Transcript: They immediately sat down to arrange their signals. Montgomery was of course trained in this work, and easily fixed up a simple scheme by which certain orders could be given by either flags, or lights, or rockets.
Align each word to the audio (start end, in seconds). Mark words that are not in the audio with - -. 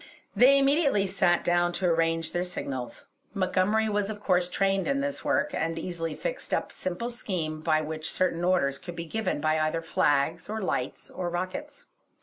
They 0.35 0.57
immediately 0.57 1.05
sat 1.05 1.43
down 1.43 1.73
to 1.73 1.85
arrange 1.85 2.31
their 2.31 2.43
signals. 2.43 3.05
Montgomery 3.35 3.87
was 3.87 4.09
of 4.09 4.19
course 4.19 4.49
trained 4.49 4.87
in 4.87 4.99
this 4.99 5.23
work, 5.23 5.53
and 5.53 5.77
easily 5.77 6.15
fixed 6.15 6.55
up 6.55 6.71
a 6.71 6.73
simple 6.73 7.11
scheme 7.11 7.59
by 7.61 7.81
which 7.81 8.09
certain 8.11 8.43
orders 8.43 8.79
could 8.79 8.95
be 8.95 9.05
given 9.05 9.39
by 9.39 9.59
either 9.59 9.83
flags, 9.83 10.49
or 10.49 10.59
lights, 10.59 11.11
or 11.11 11.29
rockets. 11.29 11.85